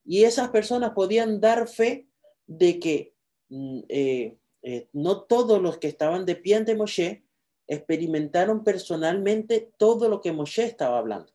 [0.04, 2.08] Y esas personas podían dar fe
[2.46, 3.14] de que
[3.48, 7.24] mm, eh, eh, no todos los que estaban de pie ante Moshe
[7.66, 11.32] experimentaron personalmente todo lo que Moshe estaba hablando.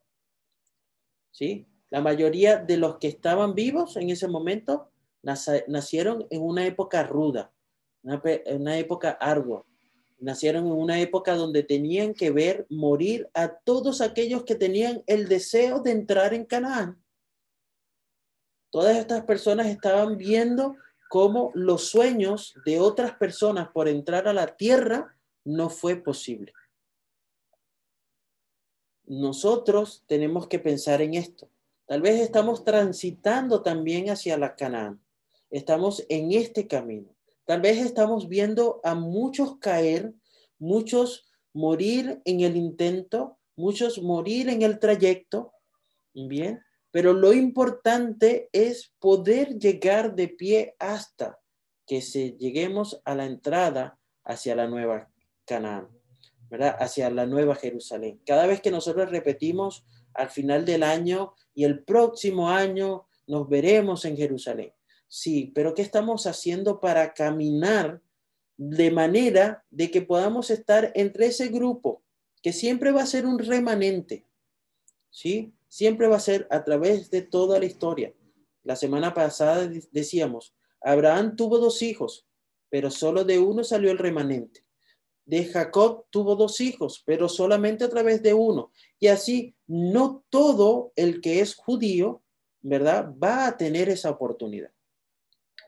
[1.32, 1.68] ¿Sí?
[1.90, 7.52] La mayoría de los que estaban vivos en ese momento nacieron en una época ruda,
[8.04, 9.66] una, una época ardua.
[10.20, 15.28] Nacieron en una época donde tenían que ver morir a todos aquellos que tenían el
[15.28, 17.02] deseo de entrar en Canaán.
[18.72, 20.76] Todas estas personas estaban viendo
[21.10, 26.54] cómo los sueños de otras personas por entrar a la tierra no fue posible.
[29.06, 31.50] Nosotros tenemos que pensar en esto.
[31.86, 35.02] Tal vez estamos transitando también hacia la Canaán.
[35.50, 37.16] Estamos en este camino.
[37.46, 40.14] Tal vez estamos viendo a muchos caer,
[40.60, 45.54] muchos morir en el intento, muchos morir en el trayecto.
[46.14, 51.40] Bien, pero lo importante es poder llegar de pie hasta
[51.86, 55.10] que se lleguemos a la entrada hacia la nueva
[55.46, 55.90] Canaán,
[56.50, 56.76] ¿verdad?
[56.80, 58.20] Hacia la nueva Jerusalén.
[58.26, 64.06] Cada vez que nosotros repetimos al final del año y el próximo año nos veremos
[64.06, 64.74] en Jerusalén.
[65.08, 68.02] Sí, pero ¿qué estamos haciendo para caminar
[68.58, 72.04] de manera de que podamos estar entre ese grupo
[72.42, 74.26] que siempre va a ser un remanente?
[75.10, 75.54] ¿Sí?
[75.68, 78.14] Siempre va a ser a través de toda la historia.
[78.64, 82.28] La semana pasada decíamos, Abraham tuvo dos hijos,
[82.70, 84.66] pero solo de uno salió el remanente.
[85.26, 88.72] De Jacob tuvo dos hijos, pero solamente a través de uno.
[89.00, 92.24] Y así, no todo el que es judío,
[92.62, 93.14] ¿verdad?
[93.22, 94.72] Va a tener esa oportunidad.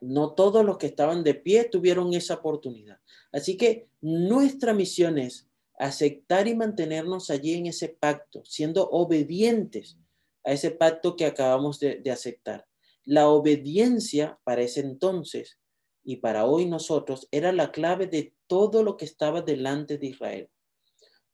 [0.01, 2.99] No todos los que estaban de pie tuvieron esa oportunidad.
[3.33, 5.48] Así que nuestra misión es
[5.79, 9.97] aceptar y mantenernos allí en ese pacto, siendo obedientes
[10.43, 12.67] a ese pacto que acabamos de, aceptar.
[13.05, 15.57] La obediencia para ese entonces
[16.03, 20.49] y para hoy nosotros era la clave de todo lo que estaba delante de Israel.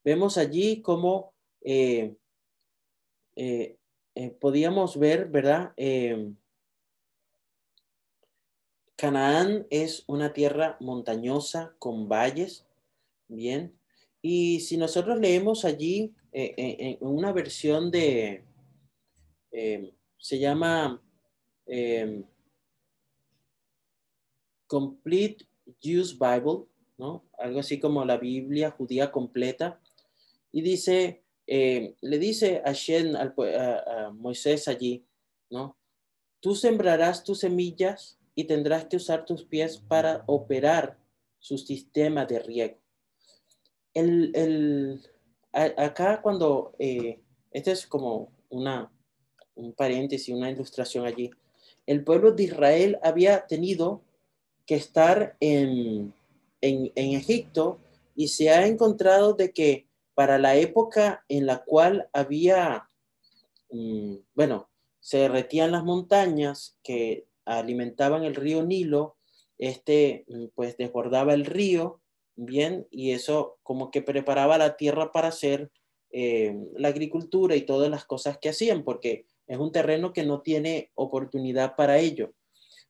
[0.04, 2.16] Vemos allí cómo eh,
[3.36, 3.78] eh,
[4.14, 5.74] eh, podíamos ver, ¿verdad?
[8.96, 12.68] Canaán es una tierra montañosa con valles,
[13.28, 13.78] bien.
[14.28, 18.44] Y si nosotros leemos allí en una versión de,
[20.18, 21.00] se llama
[24.66, 25.46] Complete
[25.80, 26.66] Jews Bible,
[26.98, 27.24] ¿no?
[27.38, 29.80] Algo así como la Biblia judía completa.
[30.52, 35.06] Y dice, eh, le dice a, Shen, al, a, Moisés allí,
[35.52, 35.78] ¿no?
[36.40, 40.98] Tú sembrarás tus semillas y tendrás que usar tus pies para operar
[41.38, 42.85] su sistema de riego.
[43.96, 45.02] El,
[45.54, 47.20] acá cuando, eh,
[47.52, 48.92] este es como una,
[49.56, 51.32] un paréntesis, una ilustración allí.
[51.88, 54.02] El pueblo de Israel había tenido
[54.66, 56.14] que estar en,
[56.62, 57.80] en, Egipto
[58.16, 62.90] y se ha encontrado de que para la época en la cual había,
[63.72, 69.18] mm, bueno, se derretían las montañas que alimentaban el río Nilo,
[69.58, 72.02] este mm, pues desbordaba el río,
[72.36, 75.72] bien, y eso como que preparaba la tierra para hacer
[76.12, 80.42] eh, la agricultura y todas las cosas que hacían, porque es un terreno que no
[80.42, 82.34] tiene oportunidad para ello.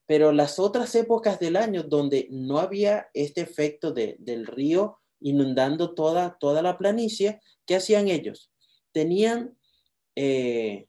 [0.06, 6.38] Pero las otras épocas del año donde no había este efecto del río inundando toda,
[6.40, 8.52] toda la planicie, ¿qué hacían ellos?
[8.92, 9.58] Tenían
[10.16, 10.88] eh,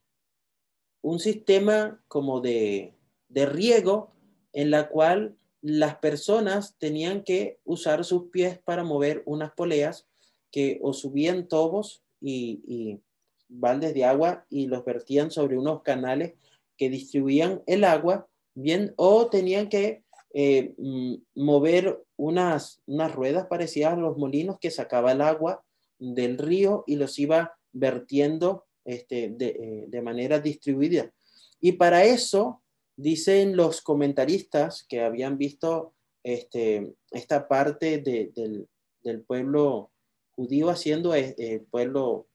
[1.01, 2.93] un sistema como de,
[3.29, 4.13] de riego
[4.53, 5.35] en la cual
[5.67, 10.07] las personas tenían que usar sus pies para mover unas poleas
[10.51, 13.01] que o subían tobos y, y
[13.49, 16.35] baldes de agua y los vertían sobre unos canales
[16.77, 20.03] que distribuían el agua bien, o tenían que
[20.33, 25.63] eh, mm, mover unas, unas ruedas parecidas a los molinos que sacaba el agua
[25.99, 31.11] del río y los iba vertiendo este, de, eh, manera distribuida.
[31.59, 32.61] Y para eso,
[32.97, 38.67] dicen los comentaristas que habían visto este, esta parte del,
[39.25, 39.91] pueblo
[40.35, 42.27] judío haciendo, eh, el pueblo,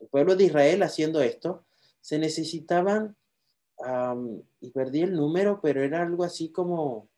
[0.00, 1.64] el pueblo de Israel haciendo esto,
[2.02, 3.16] se necesitaban
[4.60, 7.08] y perdí el número, pero era algo así como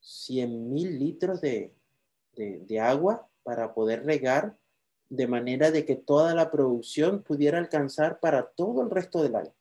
[0.00, 1.74] 100 mil litros de,
[2.80, 4.56] agua para poder regar
[5.10, 9.52] de manera de que toda la producción pudiera alcanzar para todo el resto del año,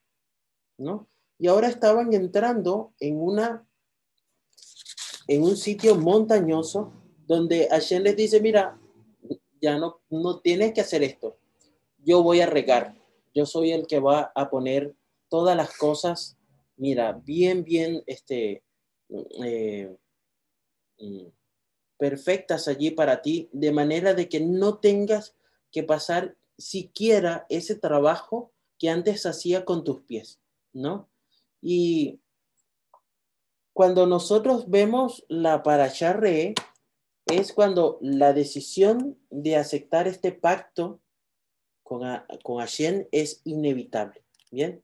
[1.38, 3.68] Y ahora estaban entrando en una
[5.28, 6.92] en un sitio montañoso
[7.26, 8.78] donde Hashem les dice, mira,
[9.62, 11.38] ya no, no tienes que hacer esto.
[12.04, 12.96] Yo voy a regar.
[13.34, 14.94] Yo soy el que va a poner
[15.30, 16.38] todas las cosas,
[16.76, 18.64] mira, bien, bien, este,
[19.46, 19.96] eh,
[21.00, 21.28] mm,
[21.98, 25.36] perfectas allí para ti, de manera de que no tengas
[25.72, 30.42] que pasar siquiera ese trabajo que antes hacía con tus pies,
[30.74, 31.10] ¿no?
[31.62, 32.20] Y
[33.74, 36.56] cuando nosotros vemos la parasha re,
[37.28, 41.00] es cuando la decisión de aceptar este pacto
[41.84, 42.02] con,
[42.44, 42.66] con
[43.12, 44.24] es inevitable.
[44.52, 44.84] Bien,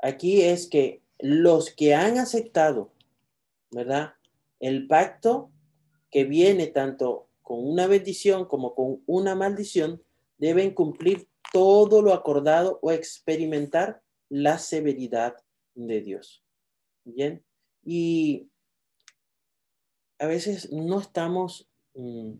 [0.00, 2.92] aquí es que los que han aceptado,
[3.70, 4.14] ¿verdad?
[4.60, 5.50] El pacto
[6.10, 10.02] que viene tanto con una bendición como con una maldición,
[10.38, 15.36] deben cumplir todo lo acordado o experimentar la severidad
[15.74, 16.42] de Dios.
[17.04, 17.44] Bien,
[17.84, 18.48] y
[20.18, 22.32] a veces no estamos, mm,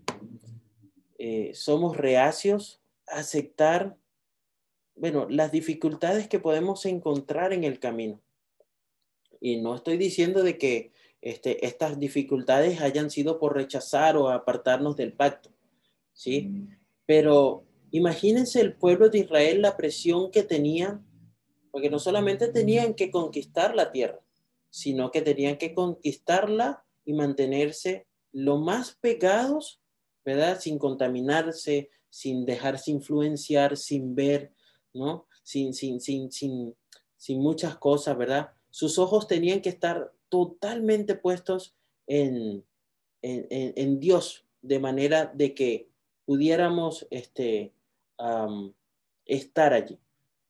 [1.18, 3.98] eh, somos reacios a aceptar,
[4.94, 8.22] bueno, las dificultades que podemos encontrar en el camino.
[9.38, 14.96] Y no estoy diciendo de que este, estas dificultades hayan sido por rechazar o apartarnos
[14.96, 15.50] del pacto,
[16.14, 16.68] ¿sí?
[17.04, 21.11] Pero imagínense el pueblo de Israel, la presión que tenían,
[21.72, 24.20] porque no solamente tenían que conquistar la tierra,
[24.70, 29.80] sino que tenían que conquistarla y mantenerse lo más pegados,
[30.24, 30.60] ¿verdad?
[30.60, 34.52] Sin contaminarse, sin dejarse influenciar, sin ver,
[34.92, 35.26] ¿no?
[35.42, 36.76] Sin, sin, sin, sin,
[37.16, 38.52] sin muchas cosas, ¿verdad?
[38.70, 41.74] Sus ojos tenían que estar totalmente puestos
[42.06, 42.64] en,
[43.22, 45.88] en, en, Dios, de manera de que
[46.24, 47.72] pudiéramos este,
[49.26, 49.98] estar allí,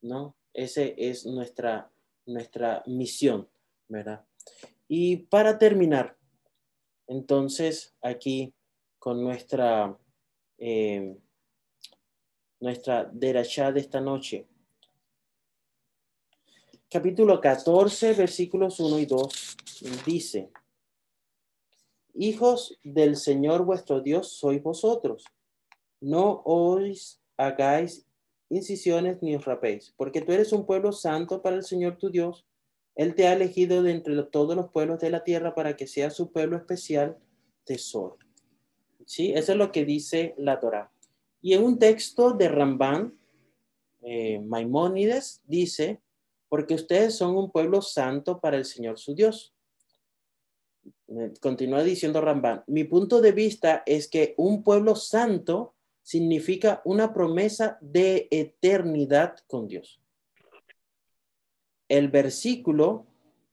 [0.00, 0.36] ¿no?
[0.54, 1.90] Esa es nuestra,
[2.26, 3.48] nuestra misión,
[3.88, 4.24] ¿verdad?
[4.88, 6.16] Y para terminar,
[7.06, 8.54] entonces, aquí
[8.98, 9.98] con nuestra,
[10.58, 11.16] eh,
[12.60, 14.46] nuestra derachá de esta noche.
[16.88, 19.56] Capítulo 14, versículos 1 y 2
[20.06, 20.50] dice,
[22.14, 25.24] Hijos del Señor vuestro Dios sois vosotros.
[26.00, 28.06] No os hagáis
[28.52, 32.46] incisiones ni os rapéis, porque tú eres un pueblo santo para el Señor tu Dios
[32.94, 36.10] él te ha elegido de entre todos los pueblos de la tierra para que sea
[36.10, 37.16] su pueblo especial
[37.64, 38.18] tesoro.
[39.06, 39.32] ¿Sí?
[39.32, 40.92] Eso es lo que dice la Torah.
[41.40, 43.18] Y en un texto de Ramban,
[44.02, 46.00] eh, Maimónides dice,
[46.48, 49.54] porque ustedes son un pueblo santo para el Señor su Dios.
[51.08, 57.12] Eh, continúa diciendo Ramban, mi punto de vista es que un pueblo santo significa una
[57.12, 60.02] promesa de eternidad con Dios
[61.92, 63.06] el versículo,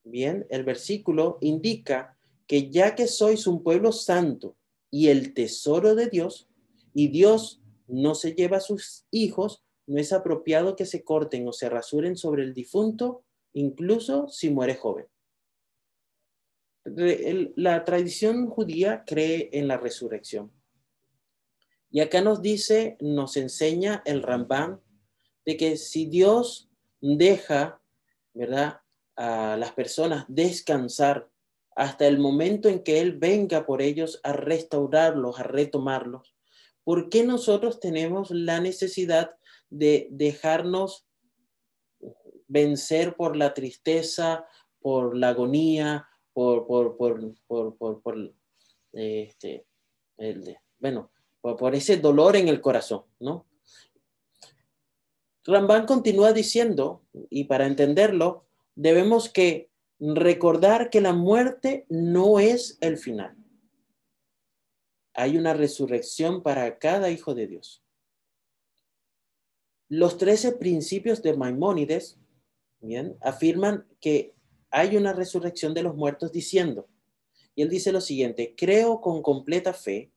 [0.05, 4.55] bien, el versículo indica que ya que sois un pueblo santo
[4.89, 6.47] y el tesoro de Dios,
[6.93, 11.51] y Dios no se lleva a sus hijos, no es apropiado que se corten o
[11.51, 15.07] se rasuren sobre el difunto, incluso si muere joven.
[16.85, 20.49] La tradición judía cree en la resurrección.
[21.91, 24.80] Y acá nos dice, nos enseña el Rambam
[25.45, 26.69] de que si Dios
[27.02, 27.80] deja
[28.34, 28.82] ¿verdad?
[29.15, 31.30] A las personas descansar
[31.75, 36.36] hasta el momento en que Él venga por ellos a restaurarlos, a retomarlos.
[36.84, 39.32] ¿Por qué nosotros tenemos la necesidad
[39.69, 41.06] de dejarnos
[42.47, 44.45] vencer por la tristeza,
[44.80, 48.34] por la agonía, por, por, por, por, por
[48.93, 49.65] este,
[50.17, 53.45] el, bueno, por, ese dolor en el corazón, ¿no?
[55.45, 62.97] Ramban continúa diciendo, y para entenderlo, debemos que recordar que la muerte no es el
[62.97, 63.36] final.
[65.13, 67.84] Hay una resurrección para cada hijo de Dios.
[69.87, 72.19] Los trece principios de Maimónides,
[72.79, 74.35] bien, afirman que
[74.69, 76.87] hay una resurrección de los muertos diciendo,
[77.56, 80.12] y él dice lo siguiente, creo con completa fe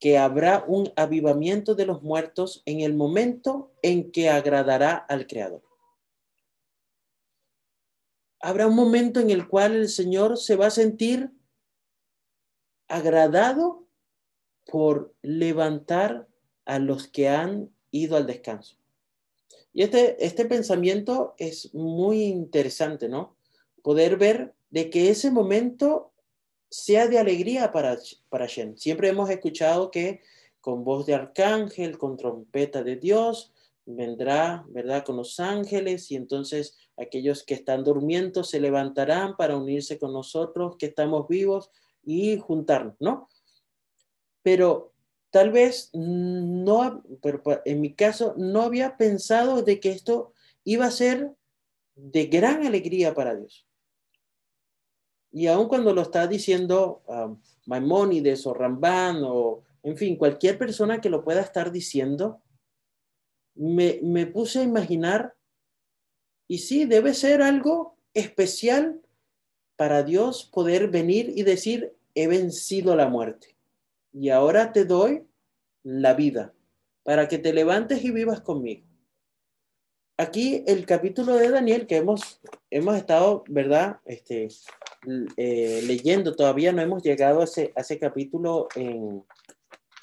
[0.00, 5.62] que habrá un avivamiento de los muertos en el momento en que agradará al Creador.
[8.40, 11.30] Habrá un momento en el cual el Señor se va a sentir
[12.88, 13.86] agradado
[14.64, 16.26] por levantar
[16.64, 18.76] a los que han ido al descanso.
[19.74, 23.36] Y este, este pensamiento es muy interesante, ¿no?
[23.82, 26.12] Poder ver de que ese momento
[26.70, 27.98] sea de alegría para,
[28.28, 28.48] para.
[28.48, 30.20] Siempre hemos escuchado que
[30.60, 33.52] con voz de arcángel, con trompeta de Dios,
[33.86, 35.04] vendrá, ¿verdad?
[35.04, 40.76] Con los ángeles y entonces aquellos que están durmiendo se levantarán para unirse con nosotros
[40.78, 41.70] que estamos vivos
[42.04, 43.28] y juntarnos, ¿no?
[44.42, 44.92] Pero
[45.30, 50.90] tal vez no, pero en mi caso no había pensado de que esto iba a
[50.90, 51.32] ser
[51.94, 53.66] de gran alegría para Dios.
[55.32, 61.00] Y aun cuando lo está diciendo um, Maimónides o Ramban o, en fin, cualquier persona
[61.00, 62.42] que lo pueda estar diciendo,
[63.54, 65.34] me, me puse a imaginar,
[66.48, 69.00] y sí, debe ser algo especial
[69.76, 73.56] para Dios poder venir y decir, he vencido la muerte
[74.12, 75.26] y ahora te doy
[75.82, 76.52] la vida
[77.02, 78.86] para que te levantes y vivas conmigo.
[80.18, 84.00] Aquí el capítulo de Daniel que hemos, hemos estado, ¿verdad?
[84.04, 84.48] Este,
[85.36, 89.24] eh, leyendo, todavía no hemos llegado a ese, capítulo en,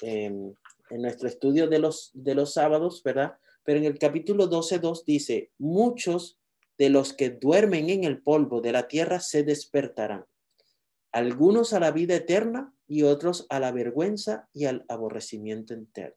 [0.00, 0.56] en,
[0.90, 3.36] nuestro estudio de los, de los sábados, ¿verdad?
[3.62, 6.38] Pero en el capítulo 12.2 dice, muchos
[6.78, 10.24] de los que duermen en el polvo de la tierra se despertarán,
[11.12, 16.16] algunos a la vida eterna y otros a la vergüenza y al aborrecimiento entero.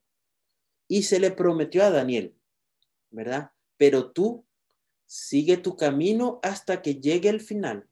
[0.87, 2.35] Y se le prometió a Daniel,
[3.11, 3.51] ¿verdad?
[3.77, 4.45] Pero tú
[5.05, 7.87] sigue tu camino hasta que llegue el final.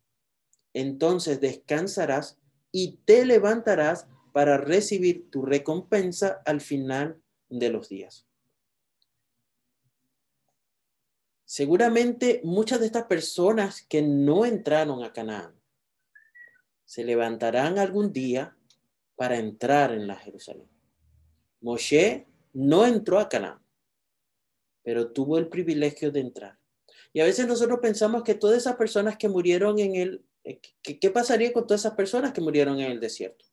[0.74, 2.38] Entonces descansarás
[2.72, 8.28] y te levantarás para recibir tu recompensa al final de los días.
[11.45, 15.59] Seguramente muchas de estas personas que no entraron a Canaán
[16.86, 18.55] se levantarán algún día
[19.15, 20.70] para entrar en la Jerusalén.
[21.61, 23.59] Moshe no entró a Canaán,
[24.84, 26.59] pero tuvo el privilegio de entrar.
[27.13, 31.09] Y a veces nosotros pensamos que todas esas personas que murieron en el, eh, ¿qué
[31.09, 33.45] pasaría con todas esas personas que murieron en el desierto?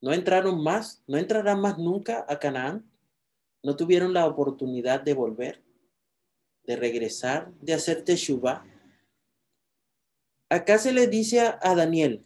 [0.00, 1.02] ¿No entraron más?
[1.06, 2.90] ¿No entrarán más nunca a Canaán?
[3.62, 5.62] ¿No tuvieron la oportunidad de volver?
[6.64, 7.52] ¿De regresar?
[7.60, 8.64] ¿De hacer teshuva?
[10.48, 12.24] Acá se le dice a Daniel,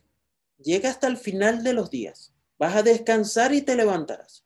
[0.58, 2.34] llega hasta el final de los días.
[2.58, 4.44] Vas a descansar y te levantarás.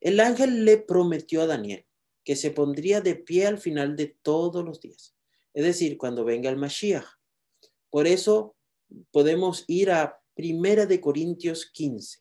[0.00, 1.84] El ángel le prometió a Daniel
[2.22, 5.16] que se pondría de pie al final de todos los días,
[5.54, 7.17] es decir, cuando venga el Mashiach.
[7.90, 8.54] Por eso
[9.10, 12.20] podemos ir a Primera de Corintios 15,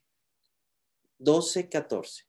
[1.20, 2.24] 12, 14.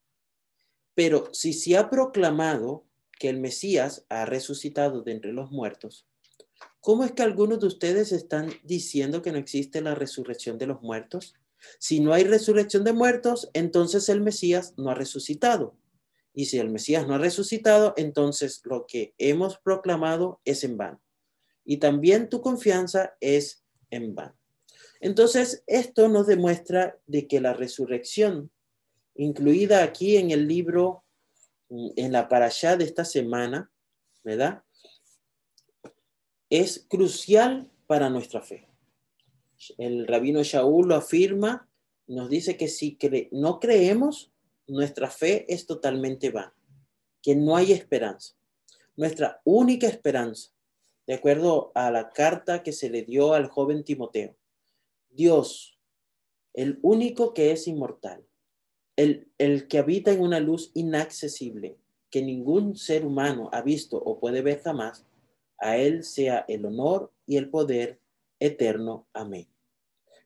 [0.94, 2.84] Pero si se ha proclamado
[3.18, 6.08] que el Mesías ha resucitado de entre los muertos,
[6.80, 10.80] ¿Cómo es que algunos de ustedes están diciendo que no existe la resurrección de los
[10.80, 11.34] muertos?
[11.78, 15.76] Si no hay resurrección de muertos, entonces el Mesías no ha resucitado.
[16.32, 21.00] Y si el Mesías no ha resucitado, entonces lo que hemos proclamado es en vano.
[21.68, 24.34] Y también tu confianza es en vano.
[25.00, 28.50] Entonces, esto nos demuestra de que la resurrección,
[29.14, 31.04] incluida aquí en el libro,
[31.68, 33.70] en la parashá de esta semana,
[34.24, 34.64] ¿verdad?
[36.50, 38.68] es crucial para nuestra fe.
[39.76, 41.68] El rabino Shaul lo afirma,
[42.06, 42.96] nos dice que si
[43.32, 44.32] no creemos,
[44.66, 46.54] nuestra fe es totalmente vana,
[47.22, 48.34] que no hay esperanza.
[48.96, 50.50] Nuestra única esperanza,
[51.08, 54.36] de acuerdo a la carta que se le dio al joven Timoteo,
[55.08, 55.80] Dios,
[56.52, 58.28] el único que es inmortal,
[58.94, 61.78] el, el que habita en una luz inaccesible,
[62.10, 65.06] que ningún ser humano ha visto o puede ver jamás,
[65.56, 68.02] a Él sea el honor y el poder
[68.38, 69.08] eterno.
[69.14, 69.48] Amén.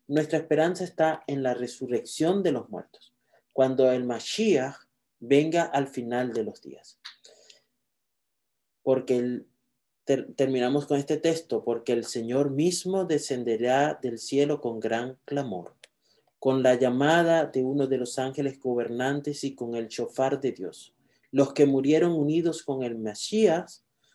[0.08, 3.14] Nuestra esperanza está en la resurrección de los muertos,
[3.52, 4.74] cuando el Mashiach
[5.20, 6.98] venga al final de los días.
[8.82, 9.44] Porque
[10.04, 15.76] terminamos con este texto, porque el Señor mismo descenderá del cielo con gran clamor,
[16.38, 20.94] con la llamada de uno de los ángeles gobernantes y con el chofar de Dios.
[21.30, 23.70] Los que murieron unidos con el Mashiach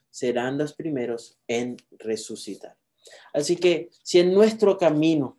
[0.10, 2.78] serán los primeros en resucitar.
[3.34, 5.38] Así que si en nuestro camino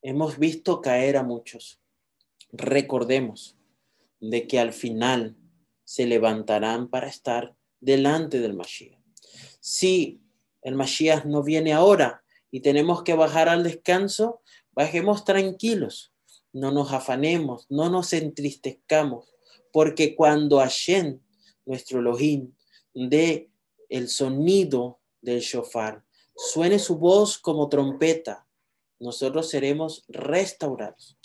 [0.00, 1.80] hemos visto caer a muchos,
[2.50, 3.56] recordemos
[4.20, 5.36] de que al final
[5.84, 8.97] se levantarán para estar delante del Mashiach.
[9.60, 10.20] Si
[10.62, 14.40] el Mashiach no viene ahora y tenemos que bajar al descanso,
[14.72, 16.12] bajemos tranquilos,
[16.52, 19.34] no nos afanemos, no nos entristezcamos,
[19.72, 21.20] porque cuando Hashem,
[21.66, 22.54] nuestro Elohim,
[22.94, 23.50] de
[23.88, 26.04] el sonido del shofar,
[26.36, 28.46] suene su voz como trompeta,
[28.98, 31.16] nosotros seremos restaurados,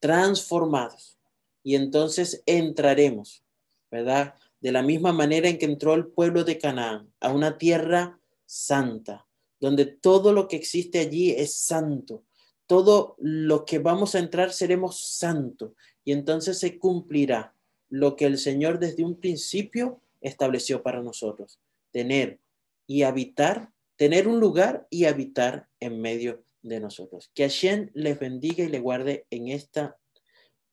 [0.00, 1.18] transformados
[1.62, 3.44] y entonces entraremos,
[3.90, 4.34] ¿verdad?
[4.62, 9.26] De la misma manera en que entró el pueblo de Canaán a una tierra santa,
[9.60, 12.24] donde todo lo que existe allí es santo.
[12.66, 17.54] Todo lo que vamos a entrar seremos santo y entonces se cumplirá
[17.90, 21.60] lo que el Señor desde un principio estableció para nosotros,
[21.90, 22.38] tener
[22.86, 27.30] y habitar, tener un lugar y habitar en medio de nosotros.
[27.34, 29.98] Que Hashem les bendiga y le guarde en esta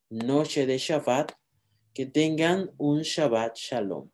[0.09, 1.33] noche de Shabbat,
[1.99, 4.07] que tengan un Shabbat Shalom.